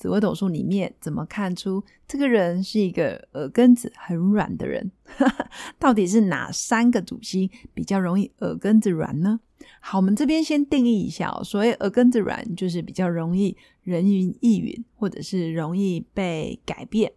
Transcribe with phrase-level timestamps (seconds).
[0.00, 4.90] 紫微斗数里面怎么看出这个人是一个耳根子很软的人？
[5.78, 9.40] 到底是哪三个主星比较容易耳根子软呢？
[9.78, 11.44] 好，我们这边先定义一下哦。
[11.44, 17.12] 所谓耳根子软，就是比较容易人云亦云，或者是容易被改变，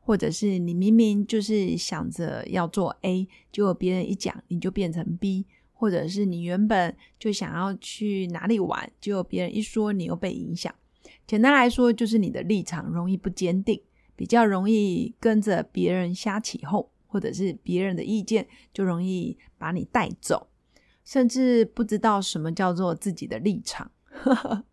[0.00, 10.72] 或者是你明明就是想着要做 A，结果别人一讲你就变成 B，或者是你原本就想要去哪里玩，结果别人一说你又被影响。
[11.28, 13.78] 简单来说，就是你的立场容易不坚定，
[14.16, 20.48] 比较容易跟着别人瞎起哄，或者是别人的意见就容易把你带走，
[21.04, 23.90] 甚至不知道什么叫做自己的立场。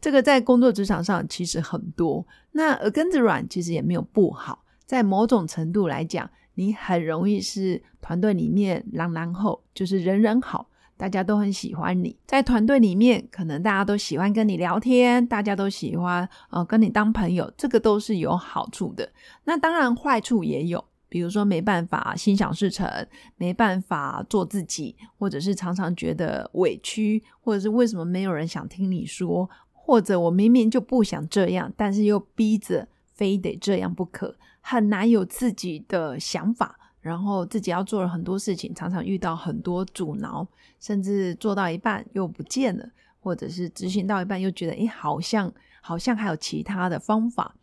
[0.00, 2.24] 这个在工作职场上其实很多。
[2.52, 10.70] 那耳根子软其实也没有不好，在某种程度来讲，你很容易是团队里面狼狼后，就是人人好。
[10.96, 19.10] 大家都很喜欢你，在团队里面，可能大家都喜欢跟你聊天，大家都喜欢呃跟你当朋友，这个都是有好处的。
[19.44, 22.88] 那当然坏处也有，比如说没办法心想事成，
[23.36, 36.78] 没办法做自己，或者是常常觉得委屈，或者是为什么没有人想听你说，或者我明明就不想这样，但是又逼着非得这样不可，很难有自己的想法。
[37.04, 40.48] 然后自己要做了很多事情，常常遇到很多阻挠，
[40.80, 42.88] 甚至做到一半又不见了，
[43.20, 45.52] 或者是执行到一半又觉得，哎，好像
[45.82, 47.54] 好像还有其他的方法。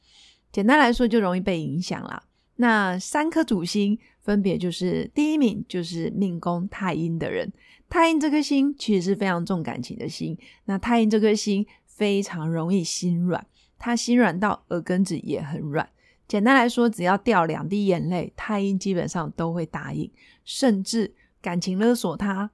[0.51, 2.21] 简单来说，就容易被影响啦。
[2.57, 7.51] 那三颗主星分别就是第一名就是命宫太阴的人，
[7.89, 10.37] 太阴这颗星其实是非常重感情的星。
[10.65, 13.43] 那太阴这颗星非常容易心软，
[13.79, 15.89] 他心软到耳根子也很软。
[16.31, 20.09] 简单来说，只要掉两滴眼泪，太阴基本上都会答应，
[20.45, 22.49] 甚至感情勒索他。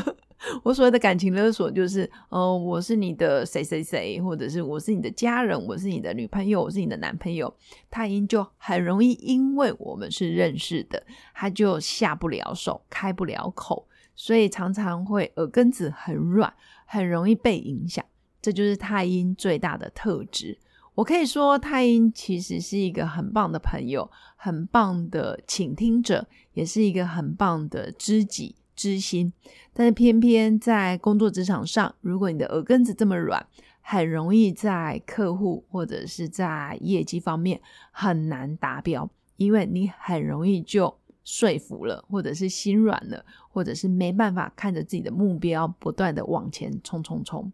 [0.64, 7.54] 我所谓的感情勒索，就是呃，我是你的谁谁谁，或者是我是你的家人，我是你的女朋友，我是你的男朋友。
[7.90, 16.50] 太阴就很容易，因为我们是认识的，他就下不了手，开不了口，所以常常会耳根子很软，
[16.86, 18.02] 很容易被影响。
[18.40, 20.56] 这就是太阴最大的特质。
[20.98, 29.32] 我可以说，太阴其实是一个很棒的朋友，很棒的倾听者，也是一个很棒的知己知心。
[29.72, 33.46] 但是偏偏在工作职场上，如果你的耳根子这么软，
[33.80, 37.60] 很容易在客户或者是在业绩方面
[37.92, 40.92] 很难达标，因为你很容易就
[41.22, 47.52] 说服了，或者是心软了，或者是没办法看着自己的目标不断的往前冲冲冲。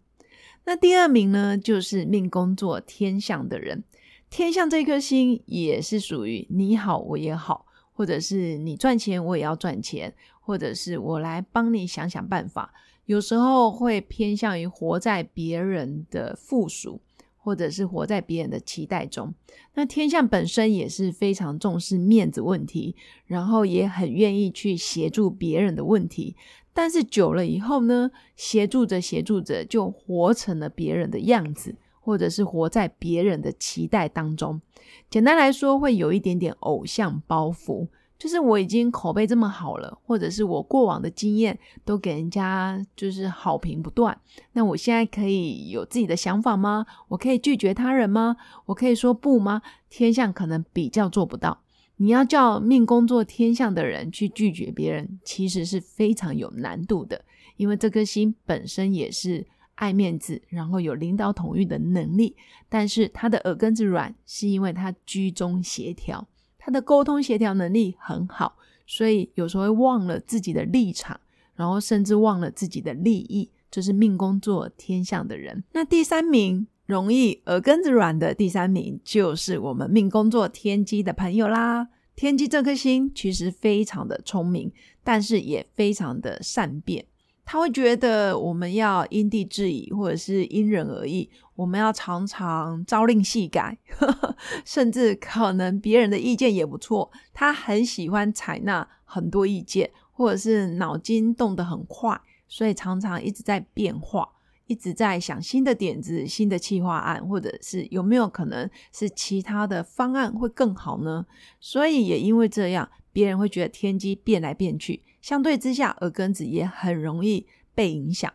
[0.66, 3.84] 那第二名呢，就是命工作天象的人。
[4.30, 12.72] 天象这颗星也是属于你好我也好，或者是你赚钱我也要赚钱，或者是我来帮你想想办法。
[13.06, 17.00] 有时候会偏向于活在别人的附属，
[17.44, 19.34] 或者是活在别人的期待中。
[19.74, 22.96] 那天象本身也是非常重视面子问题，
[23.26, 26.34] 然后也很愿意去协助别人的问题。
[26.72, 34.62] 但是久了以后呢，协助着协助着，就活成了别人的样子，或者是活在别人的期待当中。
[35.10, 37.88] 简单来说，会有一点点偶像包袱，
[38.24, 44.18] 就是我已经口碑这么好了，或者是我过往的经验都给人家就是好评不断，
[44.54, 46.86] 那我现在可以有自己的想法吗？
[47.08, 48.34] 我可以拒绝他人吗？
[48.64, 49.60] 我可以说不吗？
[49.90, 51.60] 天象可能比较做不到。
[51.96, 57.22] 你要叫命宫做天象的人去拒绝别人，其实是非常有难度的，
[57.58, 62.34] 因为这颗星本身也是爱面子，然后有领导统御的能力，
[62.70, 66.26] 但是他的耳根子软，是因为他居中协调，
[66.64, 68.56] 他的沟通协调能力很好，
[68.86, 71.20] 所以有时候会忘了自己的立场，
[71.54, 75.62] 然后甚至忘了自己的利益，这是命宫做天象的人。
[75.72, 76.66] 那第三名。
[76.86, 81.88] 容易耳根子软的第三名就是我们命宫作天机的朋友啦。
[82.14, 84.70] 天机这颗星其实非常的聪明，
[85.02, 87.06] 但是也非常的善变。
[87.44, 91.30] 他会觉得我们要因地制宜，或者是因人而异。
[91.54, 93.78] 我们要常常朝令夕改，
[94.64, 97.10] 甚至可能别人的意见也不错。
[97.32, 104.28] 他很喜欢采纳很多意见，或者是脑筋动得很快，所以常常一直在变化。
[104.66, 111.26] 一直在想新的点子、新的企划案，或者是有没有可能是其他的方案会更好呢？
[111.60, 118.30] 所以也因为这样，别人会觉得天机变来变去，相对之下，耳根子也很容易被影响。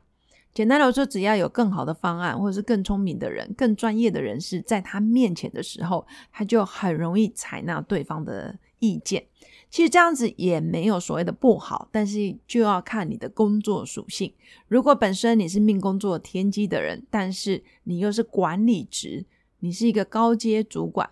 [0.52, 9.24] 简单来说，只要有更好的方案，或者是更聪明的人、更专业的人士在他面前的时候，他就很容易采纳对方的意见。
[9.70, 14.34] 其实这样子也没有所谓的不好，但是就要看你的工作属性。
[14.68, 19.26] 如果本身你是命工作天机的人，但是你又是管理职，
[19.60, 21.12] 你是一个高阶主管。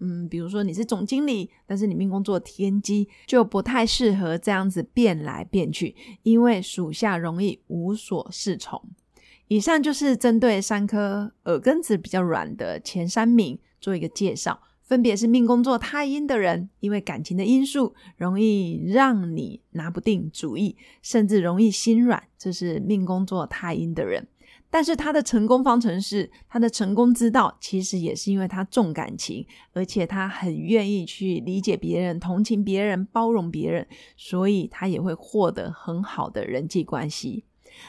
[0.00, 8.82] 嗯，比如说你是总经理，但是你命宫做天机，就不太适合这样子变来变去，因为属下容易无所适从。
[9.48, 24.26] 以上就是针对三颗耳根子比较软的前三名做一个介绍，分别是命宫做太阴的人，因为感情的因素，容易让你拿不定主意，甚至容易心软，这是命宫做太阴的人。
[24.74, 33.86] 但是他的成功方程式，他的成功之道，其实也是因为他重感情，而且他很愿意去理解别人、同情别人、包容别人，
[34.16, 37.44] 所以他也会获得很好的人际关系。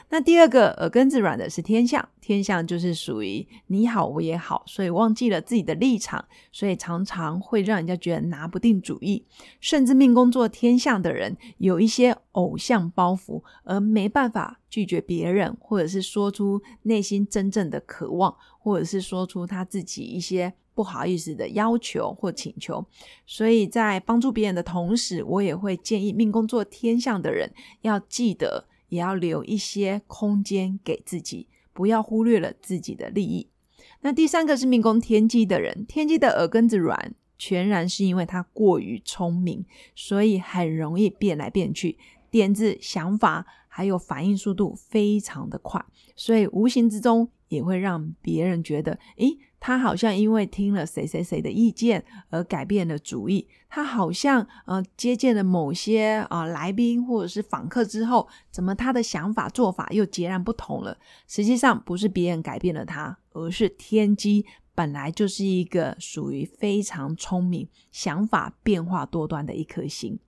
[0.09, 9.25] 那第二个耳根子软的是天象，天象就是属于你好我也好，所以忘记了自己的立场，所以常常会让人家觉得拿不定主意，
[9.59, 22.85] 甚至命宫做天象的人有一些偶像包袱，而没办法拒绝别人，或者是说出内心真正的渴望，或者是说出他自己一些不好意思的要求或请求。
[23.25, 28.67] 所以在帮助别人的同时，我也会建议命宫做天象的人要记得。
[28.89, 33.49] 也要留一些空间给自己，不要忽略了自己的利益。
[34.01, 39.65] 那第三个是命宫天机的人，天机的耳根子软，全然是因为他过于聪明，
[39.95, 41.97] 所以很容易变来变去，
[42.29, 45.83] 点子、想法还有反应速度非常的快，
[46.15, 49.37] 所以无形之中也会让别人觉得，诶。
[49.65, 53.47] 他好像因为听了谁谁谁的意见而改变了主意。
[53.67, 60.95] 他好像呃接见了某些啊来宾或者是访客之后，怎么他的想法做法又截然不同了？
[61.27, 64.45] 实际上不是别人改变了他，而是天机
[64.75, 70.19] 本来就是一个属于非常聪明、想法变化多端的一颗星。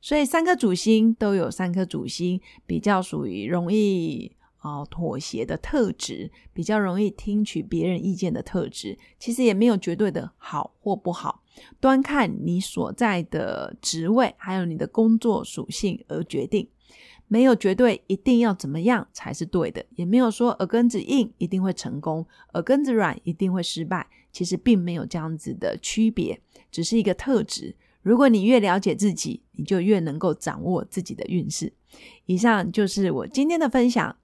[0.00, 4.36] 所以三颗主星都有三颗主星比较属于容易。
[4.64, 11.42] 哦，妥协的特质比较容易听取别人意见的特质，其实也没有绝对的好或不好，
[11.80, 16.66] 端看你所在的职位还有你的工作属性而决定，
[17.28, 26.40] 没有绝对一定要怎么样才是对的，也没有说耳根子硬一定会成功，耳根子软一定会失败，其实并没有这样子的区别，
[26.70, 27.76] 只是一个特质。
[28.00, 31.70] 如果你越了解自己，你就越能够掌握自己的运势。
[32.24, 34.16] 以上就是我今天的分享。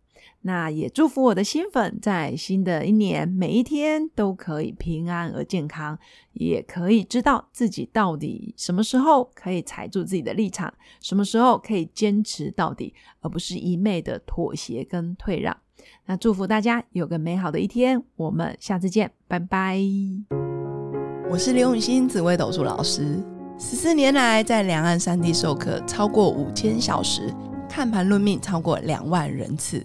[0.43, 5.99] 那也祝福我的新粉，在新的一年每一天都可以平安而健康，
[6.33, 15.57] 也可以知道自己到底什么时候可以踩住自己的立场，什么时候可以坚持到底，而不是一昧的妥协跟退让。
[16.07, 19.79] 那祝福大家有个美好的一天，我们下次见，拜拜。
[21.31, 23.23] 我是刘永新紫微斗数老师，
[23.59, 27.33] 十四年来在两岸三地授课超过五千小时，
[27.69, 29.85] 看盘论命超过两万人次。